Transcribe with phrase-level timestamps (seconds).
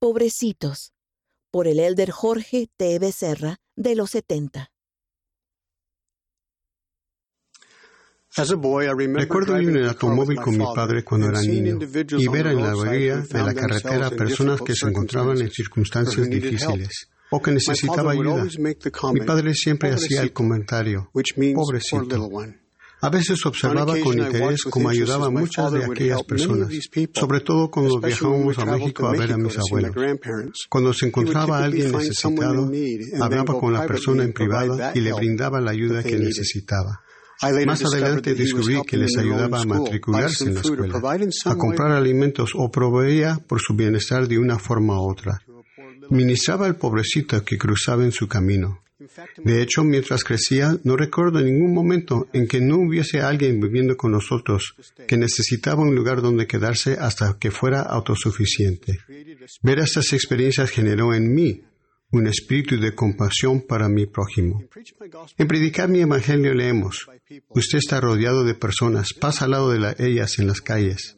[0.00, 0.92] Pobrecitos,
[1.50, 3.00] por el elder Jorge T.
[3.00, 4.70] Becerra, de los 70.
[8.36, 11.80] Recuerdo ir en el automóvil con mi padre cuando era niño
[12.16, 17.10] y ver en la orilla de la carretera personas que se encontraban en circunstancias difíciles
[17.32, 18.46] o que necesitaba ayuda.
[19.12, 22.30] Mi padre siempre hacía el comentario, pobrecito.
[23.00, 26.68] A veces observaba con interés cómo ayudaba a muchas de aquellas personas,
[27.14, 29.94] sobre todo cuando viajábamos a México a ver a mis abuelos.
[30.68, 32.70] Cuando se encontraba alguien necesitado,
[33.20, 37.02] hablaba con la persona en privado y le brindaba la ayuda que necesitaba.
[37.66, 41.00] Más adelante descubrí que les ayudaba a matricularse en la escuela,
[41.44, 45.40] a comprar alimentos o proveía por su bienestar de una forma u otra.
[46.10, 48.80] Ministraba al pobrecito que cruzaba en su camino.
[49.36, 54.12] De hecho, mientras crecía, no recuerdo ningún momento en que no hubiese alguien viviendo con
[54.12, 54.74] nosotros
[55.06, 58.98] que necesitaba un lugar donde quedarse hasta que fuera autosuficiente.
[59.62, 61.62] Ver estas experiencias generó en mí
[62.10, 64.64] un espíritu de compasión para mi prójimo.
[65.36, 67.06] En predicar mi evangelio leemos,
[67.50, 71.14] usted está rodeado de personas, pasa al lado de ellas en las calles,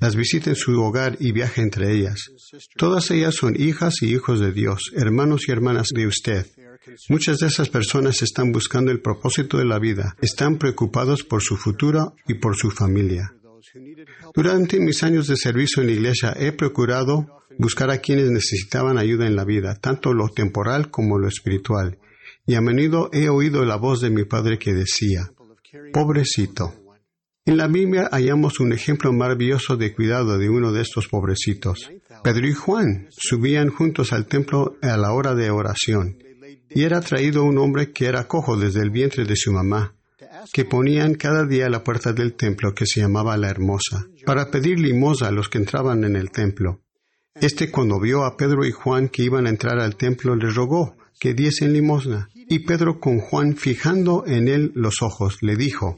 [0.00, 2.30] las visita en su hogar y viaja entre ellas.
[2.76, 6.46] Todas ellas son hijas y hijos de Dios, hermanos y hermanas de usted.
[7.08, 11.56] Muchas de esas personas están buscando el propósito de la vida, están preocupados por su
[11.56, 13.32] futuro y por su familia.
[14.34, 19.26] Durante mis años de servicio en la iglesia he procurado buscar a quienes necesitaban ayuda
[19.26, 21.98] en la vida, tanto lo temporal como lo espiritual.
[22.46, 25.32] Y a menudo he oído la voz de mi padre que decía,
[25.92, 26.74] pobrecito.
[27.44, 31.90] En la Biblia hallamos un ejemplo maravilloso de cuidado de uno de estos pobrecitos.
[32.22, 36.18] Pedro y Juan subían juntos al templo a la hora de oración,
[36.70, 39.94] y era traído un hombre que era cojo desde el vientre de su mamá,
[40.52, 44.50] que ponían cada día a la puerta del templo que se llamaba la Hermosa, para
[44.50, 46.80] pedir limosna a los que entraban en el templo.
[47.34, 50.96] Este cuando vio a Pedro y Juan que iban a entrar al templo, le rogó
[51.18, 52.28] que diesen limosna.
[52.34, 55.96] Y Pedro con Juan fijando en él los ojos, le dijo,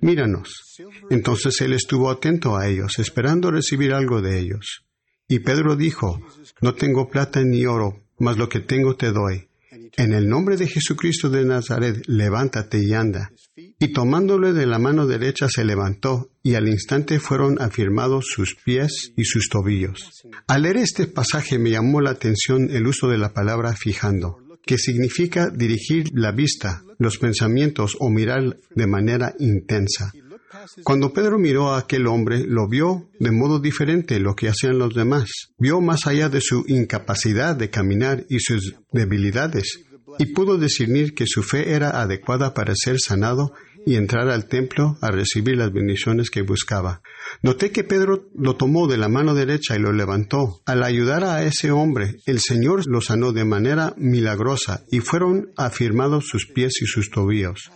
[0.00, 0.80] Míranos.
[1.10, 4.84] Entonces él estuvo atento a ellos, esperando recibir algo de ellos.
[5.28, 6.20] Y Pedro dijo,
[6.60, 9.48] No tengo plata ni oro, mas lo que tengo te doy.
[9.96, 13.30] En el nombre de Jesucristo de Nazaret, levántate y anda.
[13.56, 19.12] Y tomándole de la mano derecha se levantó, y al instante fueron afirmados sus pies
[19.16, 20.24] y sus tobillos.
[20.46, 24.78] Al leer este pasaje me llamó la atención el uso de la palabra fijando, que
[24.78, 30.12] significa dirigir la vista, los pensamientos o mirar de manera intensa.
[30.84, 34.94] Cuando Pedro miró a aquel hombre, lo vio de modo diferente lo que hacían los
[34.94, 35.30] demás.
[35.58, 39.84] Vio más allá de su incapacidad de caminar y sus debilidades,
[40.18, 43.52] y pudo discernir que su fe era adecuada para ser sanado
[43.86, 47.02] y entrar al templo a recibir las bendiciones que buscaba.
[47.42, 50.60] Noté que Pedro lo tomó de la mano derecha y lo levantó.
[50.66, 56.26] Al ayudar a ese hombre, el Señor lo sanó de manera milagrosa y fueron afirmados
[56.28, 57.70] sus pies y sus tobillos.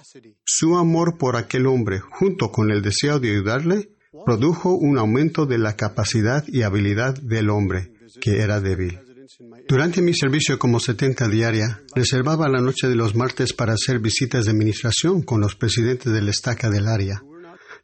[0.44, 3.90] Su amor por aquel hombre, junto con el deseo de ayudarle,
[4.24, 9.05] produjo un aumento de la capacidad y habilidad del hombre, que era débil.
[9.68, 14.44] Durante mi servicio como 70 diaria, reservaba la noche de los martes para hacer visitas
[14.44, 17.24] de administración con los presidentes del estaca del área.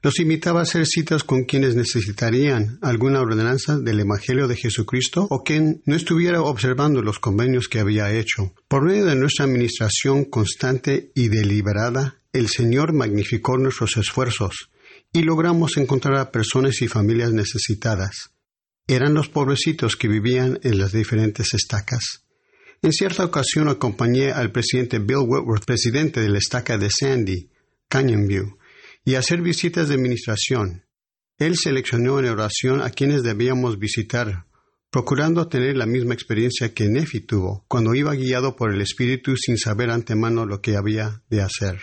[0.01, 5.43] Los invitaba a hacer citas con quienes necesitarían alguna ordenanza del Evangelio de Jesucristo o
[5.43, 8.55] quien no estuviera observando los convenios que había hecho.
[8.69, 14.71] Por medio de nuestra administración constante y deliberada, el Señor magnificó nuestros esfuerzos
[15.13, 18.33] y logramos encontrar a personas y familias necesitadas
[18.87, 22.25] eran los pobrecitos que vivían en las diferentes estacas.
[22.83, 27.51] En cierta ocasión acompañé al presidente Bill Whitworth, presidente de la estaca de Sandy,
[27.89, 28.59] Canyon View,
[29.05, 30.85] y a hacer visitas de administración.
[31.39, 34.47] Él seleccionó en oración a quienes debíamos visitar,
[34.91, 39.59] procurando tener la misma experiencia que Nefi tuvo cuando iba guiado por el Espíritu sin
[39.59, 41.81] saber antemano lo que había de hacer.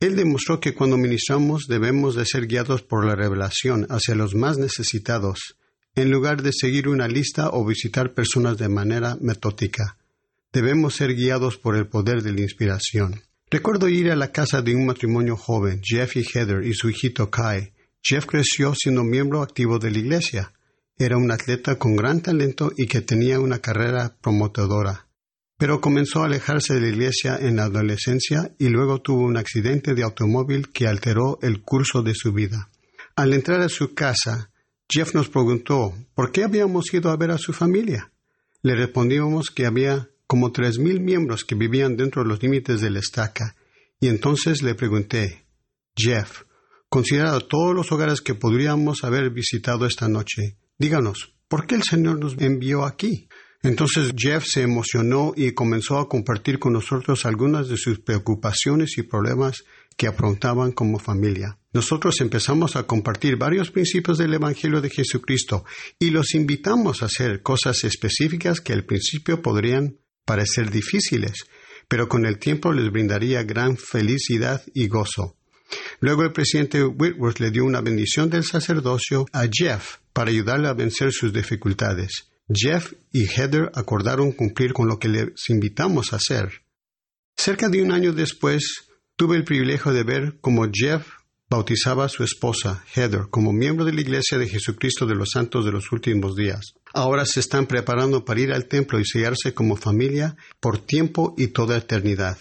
[0.00, 4.58] Él demostró que cuando ministramos debemos de ser guiados por la revelación hacia los más
[4.58, 5.56] necesitados,
[5.94, 9.96] en lugar de seguir una lista o visitar personas de manera metódica.
[10.52, 13.22] Debemos ser guiados por el poder de la inspiración.
[13.50, 17.30] Recuerdo ir a la casa de un matrimonio joven, Jeff y Heather, y su hijito
[17.30, 17.72] Kai.
[18.02, 20.52] Jeff creció siendo miembro activo de la iglesia.
[20.98, 25.06] Era un atleta con gran talento y que tenía una carrera promotadora.
[25.56, 29.94] Pero comenzó a alejarse de la iglesia en la adolescencia y luego tuvo un accidente
[29.94, 32.70] de automóvil que alteró el curso de su vida.
[33.16, 34.50] Al entrar a su casa,
[34.90, 38.12] Jeff nos preguntó por qué habíamos ido a ver a su familia.
[38.62, 42.90] Le respondimos que había como tres mil miembros que vivían dentro de los límites de
[42.90, 43.56] la estaca,
[44.00, 45.46] y entonces le pregunté,
[45.96, 46.42] Jeff,
[46.88, 52.18] considerado todos los hogares que podríamos haber visitado esta noche, díganos, ¿por qué el Señor
[52.18, 53.28] nos envió aquí?
[53.62, 59.02] Entonces Jeff se emocionó y comenzó a compartir con nosotros algunas de sus preocupaciones y
[59.02, 59.64] problemas
[59.96, 61.58] que afrontaban como familia.
[61.72, 65.64] Nosotros empezamos a compartir varios principios del Evangelio de Jesucristo
[65.98, 71.46] y los invitamos a hacer cosas específicas que al principio podrían parecer difíciles,
[71.88, 75.36] pero con el tiempo les brindaría gran felicidad y gozo.
[76.00, 80.74] Luego el presidente Whitworth le dio una bendición del sacerdocio a Jeff para ayudarle a
[80.74, 82.30] vencer sus dificultades.
[82.52, 86.62] Jeff y Heather acordaron cumplir con lo que les invitamos a hacer.
[87.36, 88.83] Cerca de un año después,
[89.16, 91.06] tuve el privilegio de ver cómo Jeff
[91.48, 95.64] bautizaba a su esposa, Heather, como miembro de la Iglesia de Jesucristo de los Santos
[95.64, 96.74] de los Últimos Días.
[96.92, 101.48] Ahora se están preparando para ir al templo y sellarse como familia por tiempo y
[101.48, 102.38] toda eternidad.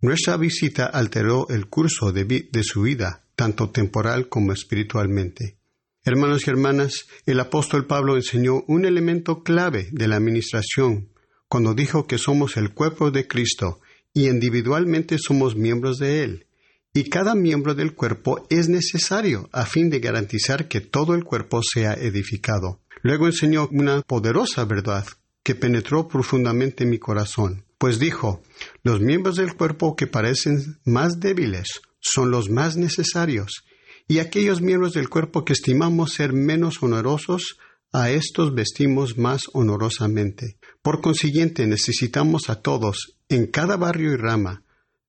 [0.00, 5.58] Nuestra visita alteró el curso de, de su vida, tanto temporal como espiritualmente.
[6.02, 11.10] Hermanos y hermanas, el apóstol Pablo enseñó un elemento clave de la administración
[11.46, 13.80] cuando dijo que somos el cuerpo de Cristo
[14.12, 16.46] y individualmente somos miembros de Él.
[16.92, 21.60] Y cada miembro del cuerpo es necesario a fin de garantizar que todo el cuerpo
[21.62, 22.80] sea edificado.
[23.02, 25.06] Luego enseñó una poderosa verdad
[25.42, 28.42] que penetró profundamente en mi corazón, pues dijo,
[28.82, 33.64] los miembros del cuerpo que parecen más débiles son los más necesarios
[34.08, 37.58] y aquellos miembros del cuerpo que estimamos ser menos honorosos,
[37.92, 40.58] a estos vestimos más honorosamente.
[40.82, 44.64] Por consiguiente, necesitamos a todos, en cada barrio y rama,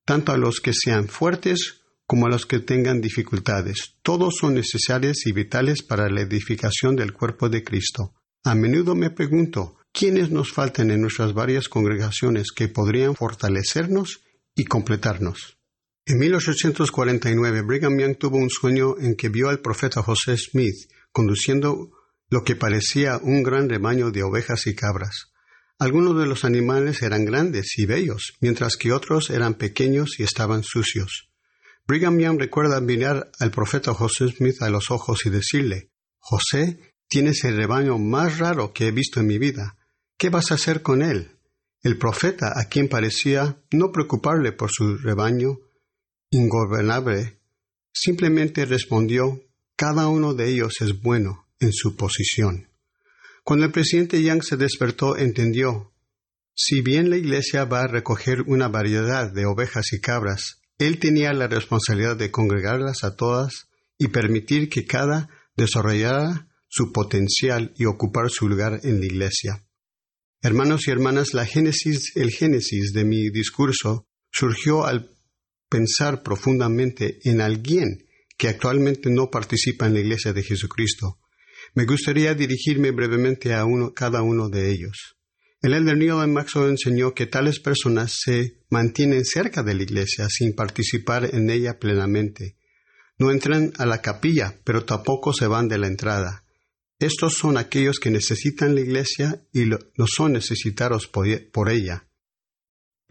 [0.06, 3.96] tanto a los que sean fuertes como a los que tengan dificultades.
[4.02, 8.14] Todos son necesarios y vitales para la edificación del cuerpo de Cristo.
[8.44, 14.22] A menudo me pregunto, ¿quiénes nos faltan en nuestras varias congregaciones que podrían fortalecernos
[14.54, 15.58] y completarnos?
[16.06, 21.90] En 1849, Brigham Young tuvo un sueño en que vio al profeta José Smith conduciendo
[22.30, 25.31] lo que parecía un gran rebaño de ovejas y cabras.
[25.82, 30.62] Algunos de los animales eran grandes y bellos, mientras que otros eran pequeños y estaban
[30.62, 31.28] sucios.
[31.88, 35.90] Brigham Young recuerda mirar al profeta José Smith a los ojos y decirle,
[36.20, 39.76] José, tienes el rebaño más raro que he visto en mi vida.
[40.16, 41.32] ¿Qué vas a hacer con él?
[41.82, 45.58] El profeta, a quien parecía no preocuparle por su rebaño,
[46.30, 47.40] ingobernable,
[47.92, 49.42] simplemente respondió,
[49.74, 52.71] cada uno de ellos es bueno en su posición.
[53.44, 55.92] Cuando el presidente Yang se despertó, entendió,
[56.54, 61.32] si bien la iglesia va a recoger una variedad de ovejas y cabras, él tenía
[61.32, 63.68] la responsabilidad de congregarlas a todas
[63.98, 69.64] y permitir que cada desarrollara su potencial y ocupar su lugar en la iglesia.
[70.40, 75.10] Hermanos y hermanas, la génesis, el génesis de mi discurso surgió al
[75.68, 78.06] pensar profundamente en alguien
[78.36, 81.18] que actualmente no participa en la Iglesia de Jesucristo.
[81.74, 83.64] Me gustaría dirigirme brevemente a
[83.94, 85.16] cada uno de ellos.
[85.60, 90.54] El elder Neil Maxwell enseñó que tales personas se mantienen cerca de la iglesia sin
[90.54, 92.56] participar en ella plenamente.
[93.18, 96.44] No entran a la capilla, pero tampoco se van de la entrada.
[96.98, 102.06] Estos son aquellos que necesitan la iglesia y no son necesitados por ella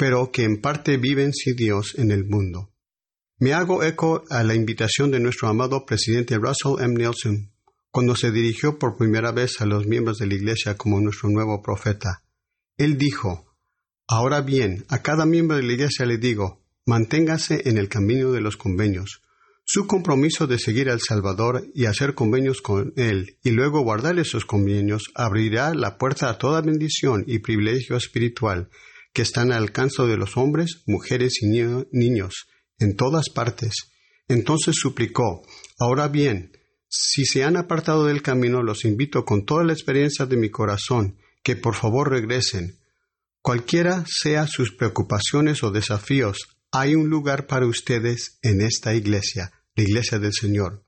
[0.02, 2.74] pero que en parte viven sin Dios en el mundo.
[3.38, 6.96] Me hago eco a la invitación de nuestro amado presidente Russell M.
[6.96, 7.51] Nelson
[7.92, 11.62] cuando se dirigió por primera vez a los miembros de la Iglesia como nuestro nuevo
[11.62, 12.24] profeta.
[12.78, 13.54] Él dijo,
[14.08, 18.42] Ahora bien, a cada miembro de la Iglesia le digo, manténgase en el camino de
[18.42, 19.22] los convenios.
[19.64, 24.44] Su compromiso de seguir al Salvador y hacer convenios con Él y luego guardar esos
[24.46, 28.70] convenios abrirá la puerta a toda bendición y privilegio espiritual
[29.14, 31.48] que están al alcance de los hombres, mujeres y
[31.92, 32.48] niños,
[32.80, 33.74] en todas partes.
[34.28, 35.44] Entonces suplicó,
[35.80, 36.52] Ahora bien,
[36.94, 41.18] si se han apartado del camino, los invito con toda la experiencia de mi corazón,
[41.42, 42.80] que por favor regresen.
[43.42, 46.38] Cualquiera sea sus preocupaciones o desafíos,
[46.70, 50.86] hay un lugar para ustedes en esta iglesia, la iglesia del Señor.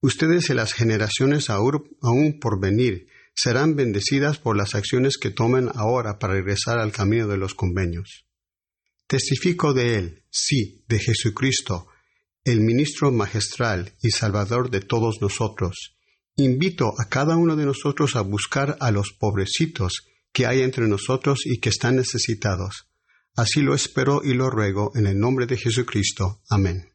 [0.00, 6.20] Ustedes y las generaciones aún por venir serán bendecidas por las acciones que tomen ahora
[6.20, 8.24] para regresar al camino de los convenios.
[9.08, 11.88] Testifico de Él, sí, de Jesucristo,
[12.44, 15.96] el ministro magistral y salvador de todos nosotros.
[16.36, 21.40] Invito a cada uno de nosotros a buscar a los pobrecitos que hay entre nosotros
[21.44, 22.88] y que están necesitados.
[23.36, 26.40] Así lo espero y lo ruego en el nombre de Jesucristo.
[26.48, 26.89] Amén.